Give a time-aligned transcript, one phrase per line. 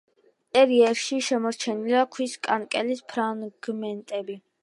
[0.45, 4.43] ინტერიერში შემორჩენილია ქვის კანკელის ფრაგმენტები.